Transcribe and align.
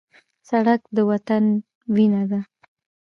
سړک 0.49 0.81
د 0.95 0.97
وطن 1.09 1.43
وینه 1.95 2.23
ده. 2.31 2.39